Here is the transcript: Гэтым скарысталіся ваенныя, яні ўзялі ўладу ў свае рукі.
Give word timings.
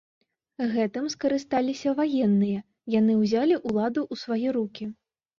Гэтым 0.75 1.03
скарысталіся 1.13 1.89
ваенныя, 1.99 2.59
яні 2.93 3.13
ўзялі 3.19 3.59
ўладу 3.67 4.01
ў 4.13 4.23
свае 4.23 4.49
рукі. 4.57 4.89